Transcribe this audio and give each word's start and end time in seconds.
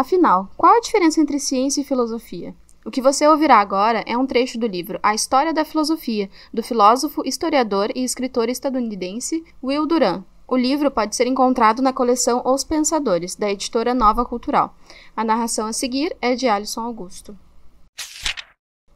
Afinal, 0.00 0.48
qual 0.56 0.78
a 0.78 0.80
diferença 0.80 1.20
entre 1.20 1.38
ciência 1.38 1.82
e 1.82 1.84
filosofia? 1.84 2.54
O 2.86 2.90
que 2.90 3.02
você 3.02 3.28
ouvirá 3.28 3.58
agora 3.58 4.02
é 4.06 4.16
um 4.16 4.24
trecho 4.24 4.58
do 4.58 4.66
livro 4.66 4.98
A 5.02 5.14
História 5.14 5.52
da 5.52 5.62
Filosofia, 5.62 6.30
do 6.54 6.62
filósofo, 6.62 7.20
historiador 7.22 7.90
e 7.94 8.02
escritor 8.02 8.48
estadunidense 8.48 9.44
Will 9.62 9.84
Durant. 9.84 10.24
O 10.48 10.56
livro 10.56 10.90
pode 10.90 11.14
ser 11.14 11.26
encontrado 11.26 11.82
na 11.82 11.92
coleção 11.92 12.40
Os 12.46 12.64
Pensadores, 12.64 13.36
da 13.36 13.50
editora 13.50 13.92
Nova 13.92 14.24
Cultural. 14.24 14.74
A 15.14 15.22
narração 15.22 15.66
a 15.66 15.72
seguir 15.74 16.16
é 16.22 16.34
de 16.34 16.48
Alisson 16.48 16.80
Augusto. 16.80 17.36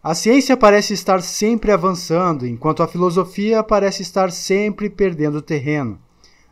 A 0.02 0.14
ciência 0.14 0.56
parece 0.56 0.94
estar 0.94 1.20
sempre 1.20 1.70
avançando, 1.70 2.46
enquanto 2.46 2.82
a 2.82 2.88
filosofia 2.88 3.62
parece 3.62 4.00
estar 4.00 4.32
sempre 4.32 4.88
perdendo 4.88 5.42
terreno. 5.42 6.00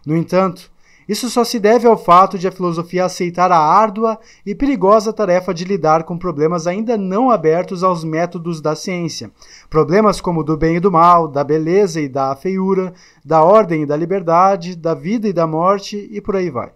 No 0.04 0.14
entanto, 0.14 0.70
isso 1.12 1.28
só 1.28 1.44
se 1.44 1.60
deve 1.60 1.86
ao 1.86 1.96
fato 1.96 2.38
de 2.38 2.48
a 2.48 2.50
filosofia 2.50 3.04
aceitar 3.04 3.52
a 3.52 3.58
árdua 3.58 4.18
e 4.44 4.54
perigosa 4.54 5.12
tarefa 5.12 5.52
de 5.52 5.64
lidar 5.64 6.04
com 6.04 6.16
problemas 6.16 6.66
ainda 6.66 6.96
não 6.96 7.30
abertos 7.30 7.84
aos 7.84 8.02
métodos 8.02 8.60
da 8.60 8.74
ciência. 8.74 9.30
Problemas 9.68 10.20
como 10.20 10.42
do 10.42 10.56
bem 10.56 10.76
e 10.76 10.80
do 10.80 10.90
mal, 10.90 11.28
da 11.28 11.44
beleza 11.44 12.00
e 12.00 12.08
da 12.08 12.34
feiura, 12.34 12.94
da 13.24 13.44
ordem 13.44 13.82
e 13.82 13.86
da 13.86 13.96
liberdade, 13.96 14.74
da 14.74 14.94
vida 14.94 15.28
e 15.28 15.32
da 15.32 15.46
morte 15.46 16.08
e 16.10 16.20
por 16.20 16.34
aí 16.34 16.50
vai. 16.50 16.72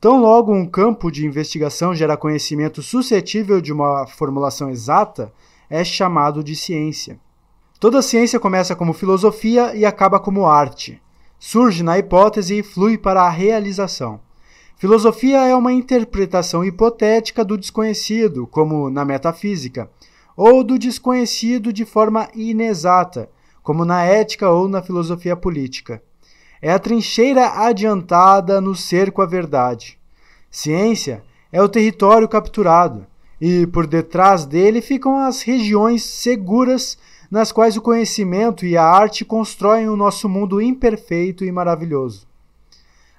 Tão 0.00 0.20
logo 0.20 0.54
um 0.54 0.66
campo 0.66 1.10
de 1.10 1.26
investigação 1.26 1.94
gera 1.94 2.16
conhecimento 2.16 2.80
suscetível 2.80 3.60
de 3.60 3.72
uma 3.72 4.06
formulação 4.06 4.70
exata, 4.70 5.32
é 5.68 5.82
chamado 5.82 6.44
de 6.44 6.54
ciência. 6.54 7.18
Toda 7.80 8.00
ciência 8.02 8.38
começa 8.38 8.76
como 8.76 8.92
filosofia 8.92 9.74
e 9.74 9.84
acaba 9.84 10.20
como 10.20 10.46
arte 10.46 11.02
surge 11.46 11.82
na 11.82 11.98
hipótese 11.98 12.60
e 12.60 12.62
flui 12.62 12.96
para 12.96 13.20
a 13.20 13.28
realização. 13.28 14.18
Filosofia 14.78 15.46
é 15.46 15.54
uma 15.54 15.74
interpretação 15.74 16.64
hipotética 16.64 17.44
do 17.44 17.58
desconhecido, 17.58 18.46
como 18.46 18.88
na 18.88 19.04
metafísica, 19.04 19.90
ou 20.34 20.64
do 20.64 20.78
desconhecido 20.78 21.70
de 21.70 21.84
forma 21.84 22.30
inexata, 22.34 23.28
como 23.62 23.84
na 23.84 24.02
ética 24.02 24.48
ou 24.48 24.66
na 24.68 24.80
filosofia 24.80 25.36
política. 25.36 26.02
É 26.62 26.72
a 26.72 26.78
trincheira 26.78 27.46
adiantada 27.46 28.58
no 28.58 28.74
cerco 28.74 29.20
à 29.20 29.26
verdade. 29.26 29.98
Ciência 30.50 31.22
é 31.52 31.62
o 31.62 31.68
território 31.68 32.26
capturado, 32.26 33.06
e 33.38 33.66
por 33.66 33.86
detrás 33.86 34.46
dele 34.46 34.80
ficam 34.80 35.18
as 35.18 35.42
regiões 35.42 36.04
seguras 36.04 36.96
nas 37.34 37.50
quais 37.50 37.76
o 37.76 37.82
conhecimento 37.82 38.64
e 38.64 38.76
a 38.76 38.84
arte 38.84 39.24
constroem 39.24 39.88
o 39.88 39.96
nosso 39.96 40.28
mundo 40.28 40.62
imperfeito 40.62 41.44
e 41.44 41.50
maravilhoso. 41.50 42.28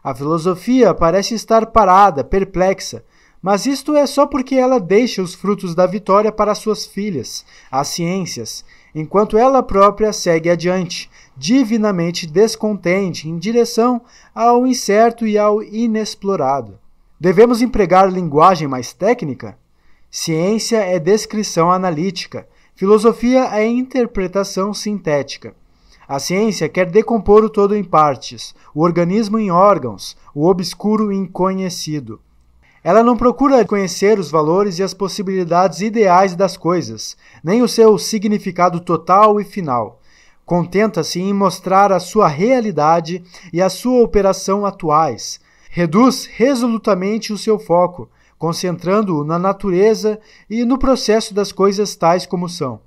A 0.02 0.16
filosofia 0.16 0.94
parece 0.94 1.34
estar 1.34 1.66
parada, 1.66 2.24
perplexa, 2.24 3.04
mas 3.42 3.66
isto 3.66 3.94
é 3.94 4.08
só 4.08 4.26
porque 4.26 4.56
ela 4.56 4.80
deixa 4.80 5.22
os 5.22 5.36
frutos 5.36 5.76
da 5.76 5.86
vitória 5.86 6.32
para 6.32 6.56
suas 6.56 6.86
filhas, 6.86 7.46
as 7.70 7.90
ciências, 7.90 8.64
enquanto 8.96 9.38
ela 9.38 9.62
própria 9.62 10.14
segue 10.14 10.50
adiante, 10.50 11.12
divinamente 11.36 12.26
descontente, 12.26 13.28
em 13.28 13.38
direção 13.38 14.02
ao 14.34 14.66
incerto 14.66 15.28
e 15.28 15.38
ao 15.38 15.62
inexplorado. 15.62 16.80
Devemos 17.20 17.62
empregar 17.62 18.10
linguagem 18.10 18.66
mais 18.66 18.94
técnica? 18.94 19.58
Ciência 20.10 20.78
é 20.78 20.98
descrição 21.00 21.70
analítica, 21.70 22.48
Filosofia 22.78 23.56
é 23.56 23.66
interpretação 23.66 24.74
sintética. 24.74 25.56
A 26.06 26.20
ciência 26.20 26.68
quer 26.68 26.92
decompor 26.92 27.42
o 27.42 27.50
todo 27.50 27.74
em 27.74 27.86
partes, 27.86 28.54
o 28.74 28.84
organismo 28.84 29.40
em 29.40 29.50
órgãos, 29.50 30.18
o 30.36 30.46
obscuro 30.46 31.10
em 31.10 31.26
conhecido. 31.26 32.20
Ela 32.84 33.02
não 33.02 33.16
procura 33.16 33.64
conhecer 33.64 34.20
os 34.20 34.30
valores 34.30 34.78
e 34.78 34.84
as 34.84 34.94
possibilidades 34.94 35.80
ideais 35.80 36.36
das 36.36 36.58
coisas, 36.58 37.16
nem 37.42 37.62
o 37.62 37.68
seu 37.68 37.98
significado 37.98 38.82
total 38.82 39.40
e 39.40 39.46
final. 39.46 40.02
Contenta-se 40.46 41.22
em 41.22 41.32
mostrar 41.32 41.94
a 41.94 42.00
sua 42.02 42.28
realidade 42.28 43.24
e 43.54 43.62
a 43.62 43.70
sua 43.70 44.04
operação 44.04 44.66
atuais. 44.66 45.40
Reduz 45.72 46.26
resolutamente 46.26 47.32
o 47.32 47.38
seu 47.38 47.58
foco, 47.58 48.10
concentrando-o 48.46 49.24
na 49.24 49.40
natureza 49.40 50.20
e 50.48 50.64
no 50.64 50.78
processo 50.78 51.34
das 51.34 51.52
coisas 51.52 51.96
tais 51.96 52.28
como 52.28 52.48
são. 52.48 52.80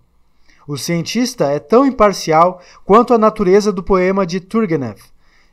O 0.69 0.77
cientista 0.77 1.47
é 1.47 1.59
tão 1.59 1.85
imparcial 1.85 2.61
quanto 2.85 3.13
a 3.13 3.19
natureza 3.19 3.73
do 3.73 3.83
poema 3.83 4.25
de 4.25 4.39
Turgenev. 4.39 5.01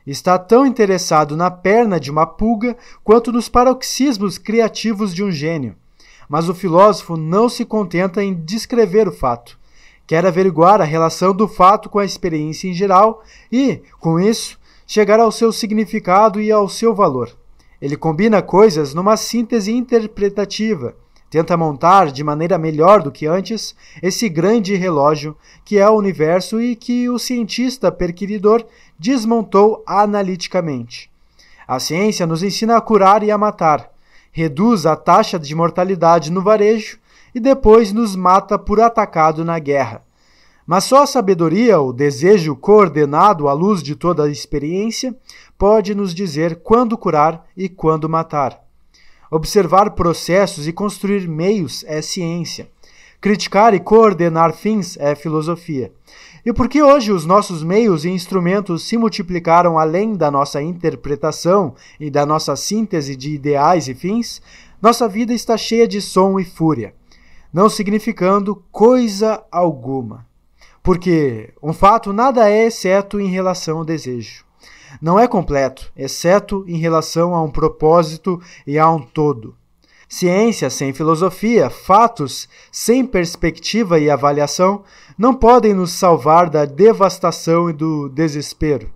Está 0.06 0.38
tão 0.38 0.64
interessado 0.64 1.36
na 1.36 1.50
perna 1.50 1.98
de 1.98 2.08
uma 2.08 2.24
pulga 2.24 2.76
quanto 3.02 3.32
nos 3.32 3.48
paroxismos 3.48 4.38
criativos 4.38 5.12
de 5.12 5.24
um 5.24 5.32
gênio. 5.32 5.74
Mas 6.28 6.48
o 6.48 6.54
filósofo 6.54 7.16
não 7.16 7.48
se 7.48 7.64
contenta 7.64 8.22
em 8.22 8.32
descrever 8.32 9.08
o 9.08 9.12
fato. 9.12 9.58
Quer 10.06 10.24
averiguar 10.24 10.80
a 10.80 10.84
relação 10.84 11.34
do 11.34 11.48
fato 11.48 11.88
com 11.88 11.98
a 11.98 12.04
experiência 12.04 12.68
em 12.68 12.72
geral 12.72 13.24
e, 13.50 13.82
com 13.98 14.20
isso, 14.20 14.56
chegar 14.86 15.18
ao 15.18 15.32
seu 15.32 15.50
significado 15.50 16.40
e 16.40 16.52
ao 16.52 16.68
seu 16.68 16.94
valor. 16.94 17.36
Ele 17.80 17.96
combina 17.96 18.40
coisas 18.40 18.94
numa 18.94 19.16
síntese 19.16 19.72
interpretativa, 19.72 20.94
tenta 21.28 21.56
montar 21.56 22.10
de 22.10 22.24
maneira 22.24 22.56
melhor 22.56 23.02
do 23.02 23.12
que 23.12 23.26
antes 23.26 23.74
esse 24.02 24.28
grande 24.28 24.74
relógio 24.74 25.36
que 25.64 25.78
é 25.78 25.88
o 25.88 25.96
universo 25.96 26.60
e 26.60 26.74
que 26.74 27.08
o 27.08 27.18
cientista 27.18 27.92
perquiridor 27.92 28.64
desmontou 28.98 29.82
analiticamente. 29.86 31.10
A 31.68 31.80
ciência 31.80 32.26
nos 32.26 32.42
ensina 32.42 32.76
a 32.76 32.80
curar 32.80 33.22
e 33.22 33.30
a 33.30 33.36
matar, 33.36 33.90
reduz 34.30 34.86
a 34.86 34.94
taxa 34.94 35.38
de 35.38 35.54
mortalidade 35.54 36.30
no 36.30 36.40
varejo 36.40 36.98
e 37.34 37.40
depois 37.40 37.92
nos 37.92 38.14
mata 38.14 38.58
por 38.58 38.80
atacado 38.80 39.44
na 39.44 39.58
guerra. 39.58 40.05
Mas 40.66 40.84
só 40.84 41.04
a 41.04 41.06
sabedoria, 41.06 41.80
o 41.80 41.92
desejo 41.92 42.56
coordenado 42.56 43.46
à 43.46 43.52
luz 43.52 43.82
de 43.82 43.94
toda 43.94 44.24
a 44.24 44.30
experiência, 44.30 45.16
pode 45.56 45.94
nos 45.94 46.12
dizer 46.12 46.56
quando 46.56 46.98
curar 46.98 47.46
e 47.56 47.68
quando 47.68 48.08
matar. 48.08 48.60
Observar 49.30 49.90
processos 49.90 50.66
e 50.66 50.72
construir 50.72 51.28
meios 51.28 51.84
é 51.86 52.02
ciência. 52.02 52.68
Criticar 53.20 53.74
e 53.74 53.80
coordenar 53.80 54.52
fins 54.52 54.96
é 54.98 55.14
filosofia. 55.14 55.92
E 56.44 56.52
porque 56.52 56.82
hoje 56.82 57.10
os 57.10 57.24
nossos 57.24 57.62
meios 57.62 58.04
e 58.04 58.10
instrumentos 58.10 58.86
se 58.86 58.96
multiplicaram 58.96 59.78
além 59.78 60.14
da 60.14 60.30
nossa 60.30 60.62
interpretação 60.62 61.74
e 61.98 62.10
da 62.10 62.24
nossa 62.24 62.54
síntese 62.54 63.16
de 63.16 63.34
ideais 63.34 63.88
e 63.88 63.94
fins, 63.94 64.40
nossa 64.80 65.08
vida 65.08 65.32
está 65.32 65.56
cheia 65.56 65.88
de 65.88 66.00
som 66.00 66.38
e 66.38 66.44
fúria, 66.44 66.94
não 67.52 67.68
significando 67.68 68.62
coisa 68.70 69.42
alguma. 69.50 70.26
Porque 70.86 71.52
um 71.60 71.72
fato 71.72 72.12
nada 72.12 72.48
é 72.48 72.66
exceto 72.66 73.18
em 73.18 73.26
relação 73.26 73.78
ao 73.78 73.84
desejo. 73.84 74.44
Não 75.02 75.18
é 75.18 75.26
completo, 75.26 75.90
exceto 75.96 76.64
em 76.68 76.76
relação 76.76 77.34
a 77.34 77.42
um 77.42 77.50
propósito 77.50 78.40
e 78.64 78.78
a 78.78 78.88
um 78.88 79.02
todo. 79.02 79.56
Ciência 80.08 80.70
sem 80.70 80.92
filosofia, 80.92 81.68
fatos 81.68 82.48
sem 82.70 83.04
perspectiva 83.04 83.98
e 83.98 84.08
avaliação 84.08 84.84
não 85.18 85.34
podem 85.34 85.74
nos 85.74 85.90
salvar 85.90 86.48
da 86.48 86.64
devastação 86.64 87.68
e 87.68 87.72
do 87.72 88.08
desespero. 88.08 88.88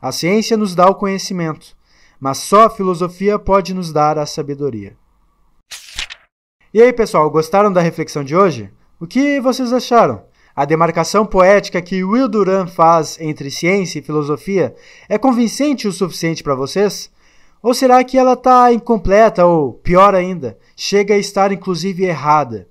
A 0.00 0.10
ciência 0.12 0.56
nos 0.56 0.74
dá 0.74 0.88
o 0.88 0.94
conhecimento, 0.94 1.76
mas 2.18 2.38
só 2.38 2.64
a 2.64 2.70
filosofia 2.70 3.38
pode 3.38 3.74
nos 3.74 3.92
dar 3.92 4.18
a 4.18 4.24
sabedoria. 4.24 4.96
E 6.72 6.80
aí, 6.80 6.90
pessoal, 6.90 7.30
gostaram 7.30 7.70
da 7.70 7.82
reflexão 7.82 8.24
de 8.24 8.34
hoje? 8.34 8.72
O 8.98 9.06
que 9.06 9.38
vocês 9.42 9.74
acharam? 9.74 10.32
A 10.56 10.64
demarcação 10.64 11.26
poética 11.26 11.82
que 11.82 12.04
Will 12.04 12.28
Durant 12.28 12.68
faz 12.68 13.18
entre 13.20 13.50
ciência 13.50 13.98
e 13.98 14.02
filosofia 14.02 14.72
é 15.08 15.18
convincente 15.18 15.88
o 15.88 15.92
suficiente 15.92 16.44
para 16.44 16.54
vocês? 16.54 17.10
Ou 17.60 17.74
será 17.74 18.04
que 18.04 18.16
ela 18.16 18.34
está 18.34 18.72
incompleta 18.72 19.44
ou, 19.44 19.72
pior 19.72 20.14
ainda, 20.14 20.56
chega 20.76 21.14
a 21.14 21.18
estar 21.18 21.50
inclusive 21.50 22.04
errada? 22.04 22.68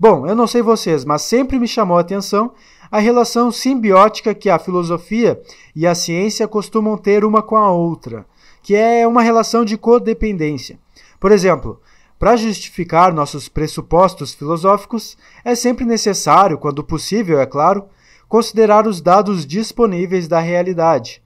Bom, 0.00 0.26
eu 0.26 0.34
não 0.34 0.46
sei 0.46 0.62
vocês, 0.62 1.04
mas 1.04 1.20
sempre 1.22 1.58
me 1.58 1.68
chamou 1.68 1.98
a 1.98 2.00
atenção 2.00 2.52
a 2.90 2.98
relação 2.98 3.52
simbiótica 3.52 4.34
que 4.34 4.48
a 4.48 4.58
filosofia 4.58 5.38
e 5.76 5.86
a 5.86 5.94
ciência 5.94 6.48
costumam 6.48 6.96
ter 6.96 7.26
uma 7.26 7.42
com 7.42 7.56
a 7.56 7.70
outra, 7.70 8.24
que 8.62 8.74
é 8.74 9.06
uma 9.06 9.20
relação 9.20 9.66
de 9.66 9.76
codependência. 9.76 10.78
Por 11.20 11.30
exemplo, 11.30 11.78
para 12.18 12.36
justificar 12.36 13.12
nossos 13.12 13.48
pressupostos 13.48 14.34
filosóficos, 14.34 15.16
é 15.44 15.54
sempre 15.54 15.84
necessário, 15.84 16.58
quando 16.58 16.82
possível, 16.82 17.40
é 17.40 17.46
claro, 17.46 17.86
considerar 18.28 18.86
os 18.86 19.00
dados 19.00 19.46
disponíveis 19.46 20.26
da 20.26 20.40
realidade. 20.40 21.22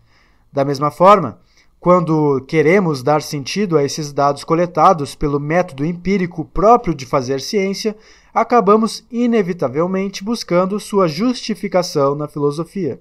Da 0.52 0.64
mesma 0.64 0.90
forma, 0.90 1.40
quando 1.80 2.40
queremos 2.46 3.02
dar 3.02 3.22
sentido 3.22 3.76
a 3.76 3.82
esses 3.82 4.12
dados 4.12 4.44
coletados 4.44 5.14
pelo 5.14 5.40
método 5.40 5.84
empírico 5.84 6.44
próprio 6.44 6.94
de 6.94 7.04
fazer 7.06 7.40
ciência, 7.40 7.96
acabamos 8.32 9.04
inevitavelmente 9.10 10.22
buscando 10.22 10.78
sua 10.78 11.08
justificação 11.08 12.14
na 12.14 12.28
filosofia. 12.28 13.00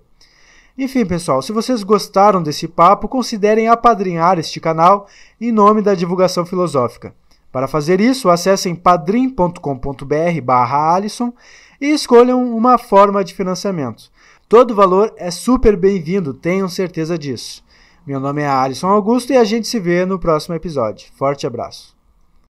Enfim, 0.77 1.05
pessoal, 1.05 1.41
se 1.41 1.51
vocês 1.51 1.83
gostaram 1.83 2.41
desse 2.41 2.67
papo, 2.67 3.07
considerem 3.07 3.67
apadrinhar 3.67 4.39
este 4.39 4.59
canal 4.59 5.07
em 5.39 5.51
nome 5.51 5.81
da 5.81 5.93
divulgação 5.93 6.45
filosófica. 6.45 7.13
Para 7.51 7.67
fazer 7.67 7.99
isso, 7.99 8.29
acessem 8.29 8.73
padrim.com.br 8.73 10.41
barra 10.43 10.95
Alisson 10.95 11.33
e 11.79 11.87
escolham 11.87 12.55
uma 12.55 12.77
forma 12.77 13.23
de 13.23 13.33
financiamento. 13.33 14.11
Todo 14.47 14.75
valor 14.75 15.13
é 15.17 15.29
super 15.31 15.75
bem-vindo, 15.75 16.33
tenham 16.33 16.69
certeza 16.69 17.17
disso. 17.17 17.63
Meu 18.05 18.19
nome 18.19 18.41
é 18.41 18.47
Alisson 18.47 18.87
Augusto 18.87 19.31
e 19.33 19.37
a 19.37 19.43
gente 19.43 19.67
se 19.67 19.79
vê 19.79 20.05
no 20.05 20.19
próximo 20.19 20.55
episódio. 20.55 21.07
Forte 21.13 21.45
abraço. 21.45 22.00